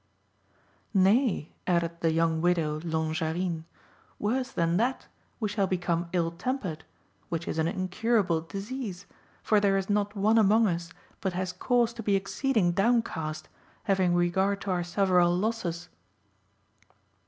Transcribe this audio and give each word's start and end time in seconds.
"Nay," 0.95 1.51
added 1.67 1.99
the 1.99 2.11
young 2.11 2.41
widow 2.41 2.79
Longarine, 2.79 3.65
"worse 4.17 4.49
than 4.49 4.77
that, 4.77 5.05
we 5.39 5.47
shall 5.47 5.67
become 5.67 6.09
ill 6.11 6.31
tempered, 6.31 6.83
which 7.29 7.47
is 7.47 7.59
an 7.59 7.67
incurable 7.67 8.41
disease; 8.41 9.05
for 9.43 9.59
there 9.59 9.77
is 9.77 9.91
not 9.91 10.15
one 10.15 10.39
among 10.39 10.65
us 10.65 10.91
but 11.19 11.33
has 11.33 11.53
cause 11.53 11.93
to 11.93 12.01
be 12.01 12.15
exceeding 12.15 12.71
downcast, 12.71 13.47
having 13.83 14.15
regard 14.15 14.59
to 14.61 14.71
our 14.71 14.83
several 14.83 15.37
losses." 15.37 15.87